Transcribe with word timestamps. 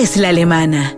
es 0.00 0.16
la 0.16 0.28
alemana. 0.28 0.96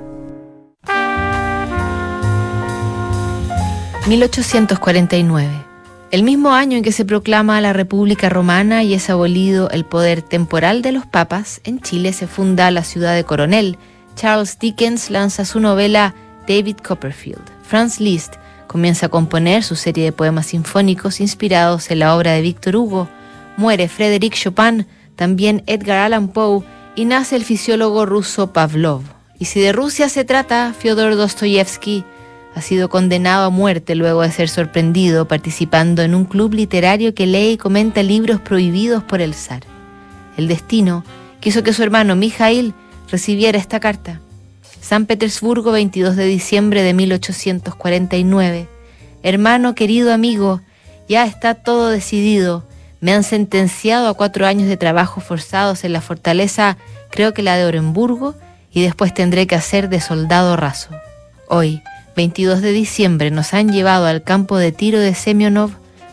1849. 4.07 5.49
El 6.11 6.23
mismo 6.23 6.51
año 6.51 6.77
en 6.77 6.83
que 6.83 6.93
se 6.93 7.07
proclama 7.07 7.63
la 7.63 7.73
República 7.73 8.29
Romana 8.29 8.83
y 8.83 8.93
es 8.93 9.09
abolido 9.09 9.71
el 9.71 9.87
poder 9.87 10.21
temporal 10.21 10.83
de 10.83 10.93
los 10.93 11.07
papas, 11.07 11.63
en 11.65 11.81
Chile 11.81 12.13
se 12.13 12.27
funda 12.27 12.71
la 12.71 12.85
ciudad 12.85 13.15
de 13.15 13.25
Coronel. 13.25 13.79
Charles 14.17 14.59
Dickens 14.59 15.09
lanza 15.11 15.47
su 15.47 15.61
novela 15.61 16.15
David 16.47 16.77
Copperfield. 16.87 17.45
Franz 17.63 18.01
Liszt 18.01 18.35
comienza 18.67 19.07
a 19.07 19.09
componer 19.09 19.63
su 19.63 19.77
serie 19.77 20.05
de 20.05 20.13
poemas 20.13 20.49
sinfónicos 20.49 21.21
inspirados 21.21 21.91
en 21.91 22.01
la 22.01 22.15
obra 22.15 22.33
de 22.33 22.43
Víctor 22.43 22.77
Hugo. 22.77 23.09
Muere 23.57 23.89
Frédéric 23.89 24.35
Chopin, 24.35 24.87
también 25.17 25.63
Edgar 25.67 26.01
Allan 26.01 26.29
Poe 26.29 26.63
y 27.01 27.07
nace 27.07 27.35
el 27.35 27.47
fisiólogo 27.47 28.05
ruso 28.05 28.53
Pavlov. 28.53 29.01
Y 29.39 29.47
si 29.47 29.59
de 29.59 29.73
Rusia 29.73 30.11
se 30.11 30.27
trata, 30.27 30.75
Fyodor 30.79 31.17
Dostoyevsky 31.17 32.05
ha 32.55 32.61
sido 32.61 32.91
condenado 32.91 33.47
a 33.47 33.49
muerte 33.49 33.95
luego 33.95 34.21
de 34.21 34.31
ser 34.31 34.51
sorprendido 34.51 35.27
participando 35.27 36.03
en 36.03 36.15
un 36.15 36.27
club 36.27 36.53
literario 36.53 37.15
que 37.15 37.27
lee 37.27 37.53
y 37.53 37.57
comenta 37.57 38.03
libros 38.03 38.43
prohibidos 38.43 39.03
por 39.03 39.23
el 39.23 39.33
zar. 39.33 39.63
El 40.37 40.47
destino 40.47 41.03
quiso 41.41 41.63
que 41.63 41.73
su 41.73 41.83
hermano 41.83 42.17
Mijail 42.17 42.75
recibiera 43.11 43.57
esta 43.57 43.81
carta. 43.81 44.21
San 44.83 45.07
Petersburgo, 45.07 45.73
22 45.73 46.17
de 46.17 46.27
diciembre 46.27 46.83
de 46.83 46.93
1849. 46.93 48.69
Hermano 49.23 49.75
querido 49.75 50.13
amigo, 50.13 50.61
ya 51.09 51.25
está 51.25 51.55
todo 51.55 51.89
decidido. 51.89 52.67
Me 53.01 53.13
han 53.13 53.25
sentenciado 53.25 54.09
a 54.09 54.15
cuatro 54.15 54.47
años 54.47 54.69
de 54.69 54.77
trabajo 54.77 55.21
forzados 55.21 55.85
en 55.85 55.93
la 55.93 56.03
fortaleza, 56.03 56.77
creo 57.11 57.33
que 57.33 57.43
la 57.43 57.57
de 57.57 57.65
Orenburgo, 57.65 58.35
y 58.73 58.83
después 58.83 59.15
tendré 59.15 59.47
que 59.47 59.55
hacer 59.55 59.89
de 59.89 60.01
soldado 60.01 60.57
raso. 60.57 60.91
Hoy, 61.49 61.83
22 62.15 62.61
de 62.61 62.73
diciembre, 62.73 63.31
nos 63.31 63.55
han 63.55 63.73
llevado 63.73 64.07
al 64.07 64.23
campo 64.23 64.59
de 64.59 64.73
tiro 64.73 64.99
de 65.01 65.15
Semyonov. 65.15 65.71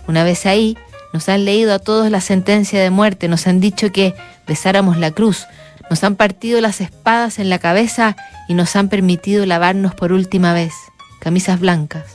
Una 0.07 0.23
vez 0.23 0.45
ahí, 0.45 0.77
nos 1.13 1.27
han 1.29 1.45
leído 1.45 1.73
a 1.73 1.79
todos 1.79 2.09
la 2.09 2.21
sentencia 2.21 2.81
de 2.81 2.89
muerte, 2.89 3.27
nos 3.27 3.47
han 3.47 3.59
dicho 3.59 3.91
que 3.91 4.15
besáramos 4.47 4.97
la 4.97 5.11
cruz, 5.11 5.45
nos 5.89 6.03
han 6.03 6.15
partido 6.15 6.61
las 6.61 6.81
espadas 6.81 7.39
en 7.39 7.49
la 7.49 7.59
cabeza 7.59 8.15
y 8.47 8.53
nos 8.53 8.75
han 8.75 8.87
permitido 8.87 9.45
lavarnos 9.45 9.93
por 9.93 10.13
última 10.13 10.53
vez, 10.53 10.73
camisas 11.19 11.59
blancas. 11.59 12.05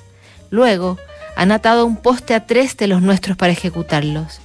Luego, 0.50 0.98
han 1.36 1.52
atado 1.52 1.84
un 1.84 1.96
poste 1.96 2.34
a 2.34 2.46
tres 2.46 2.76
de 2.76 2.86
los 2.86 3.02
nuestros 3.02 3.36
para 3.36 3.52
ejecutarlos. 3.52 4.40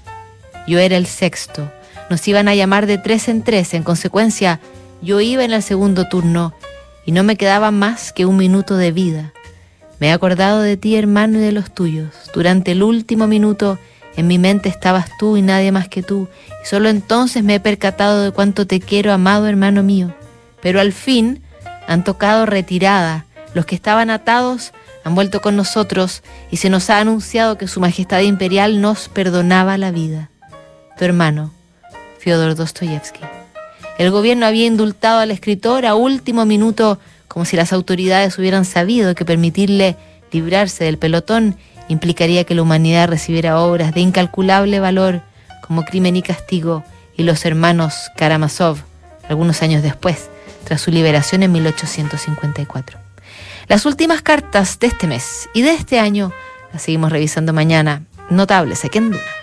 Yo 0.68 0.80
era 0.80 0.98
el 0.98 1.06
sexto. 1.06 1.72
Nos 2.10 2.28
iban 2.28 2.50
a 2.50 2.56
llamar 2.56 2.86
de 2.86 2.98
tres 2.98 3.30
en 3.30 3.42
tres. 3.42 3.74
En 3.74 3.84
consecuencia, 3.84 4.60
yo 5.02 5.22
iba 5.22 5.44
en 5.44 5.54
el 5.54 5.64
segundo 5.64 6.10
turno 6.10 6.54
y 7.06 7.14
no 7.14 7.24
me 7.24 7.38
quedaba 7.38 7.72
más 7.72 8.12
que 8.12 8.26
un 8.26 8.36
minuto 8.36 8.76
de 8.76 8.92
vida. 8.92 9.34
Me 10.00 10.08
he 10.08 10.12
acordado 10.12 10.62
de 10.62 10.76
ti, 10.76 10.98
hermano, 10.98 11.38
y 11.40 11.42
de 11.42 11.54
los 11.54 11.74
tuyos. 11.74 12.10
Durante 12.34 12.74
el 12.74 12.84
último 12.84 13.28
minuto 13.28 13.80
en 14.18 14.28
mi 14.28 14.38
mente 14.40 14.68
estabas 14.68 15.10
tú 15.18 15.38
y 15.38 15.42
nadie 15.42 15.72
más 15.72 15.88
que 15.88 16.04
tú, 16.04 16.28
y 16.64 16.68
solo 16.68 16.90
entonces 16.90 17.44
me 17.44 17.56
he 17.56 17.60
percatado 17.60 18.24
de 18.24 18.32
cuánto 18.32 18.68
te 18.68 18.80
quiero, 18.80 19.14
amado 19.14 19.48
hermano 19.48 19.84
mío. 19.84 20.14
Pero 20.62 20.82
al 20.82 20.92
fin 20.92 21.42
han 21.88 22.04
tocado 22.04 22.46
retirada. 22.46 23.26
Los 23.54 23.66
que 23.66 23.76
estaban 23.76 24.10
atados 24.10 24.74
han 25.04 25.16
vuelto 25.16 25.42
con 25.42 25.56
nosotros 25.56 26.24
y 26.52 26.58
se 26.58 26.70
nos 26.70 26.90
ha 26.90 27.00
anunciado 27.00 27.58
que 27.58 27.68
Su 27.68 27.80
Majestad 27.80 28.22
Imperial 28.22 28.82
nos 28.82 29.08
perdonaba 29.08 29.78
la 29.78 29.92
vida 29.92 30.30
tu 30.98 31.06
hermano, 31.06 31.52
Fyodor 32.20 32.56
Dostoyevsky. 32.56 33.22
El 33.98 34.12
gobierno 34.12 34.46
había 34.46 34.66
indultado 34.66 35.20
al 35.20 35.32
escritor 35.32 35.86
a 35.86 35.96
último 35.96 36.46
minuto, 36.46 37.00
como 37.28 37.46
si 37.46 37.56
las 37.56 37.74
autoridades 37.74 38.38
hubieran 38.38 38.66
sabido 38.66 39.16
que 39.16 39.26
permitirle 39.26 39.96
librarse 40.32 40.84
del 40.84 40.98
pelotón 40.98 41.58
implicaría 41.88 42.44
que 42.44 42.56
la 42.56 42.62
humanidad 42.62 43.08
recibiera 43.08 43.60
obras 43.60 43.94
de 43.94 44.02
incalculable 44.02 44.80
valor 44.80 45.22
como 45.62 45.84
Crimen 45.84 46.16
y 46.16 46.22
Castigo 46.22 46.84
y 47.16 47.24
Los 47.24 47.46
Hermanos 47.46 47.94
Karamazov, 48.18 48.78
algunos 49.28 49.62
años 49.62 49.84
después, 49.84 50.30
tras 50.64 50.82
su 50.82 50.92
liberación 50.92 51.44
en 51.44 51.52
1854. 51.52 53.00
Las 53.68 53.86
últimas 53.86 54.22
cartas 54.22 54.80
de 54.80 54.88
este 54.88 55.08
mes 55.08 55.50
y 55.54 55.62
de 55.62 55.74
este 55.74 56.00
año 56.00 56.32
las 56.72 56.84
seguimos 56.84 57.12
revisando 57.12 57.54
mañana. 57.54 58.04
Notables 58.30 58.84
aquí 58.86 58.98
en 58.98 59.12
Duna. 59.12 59.37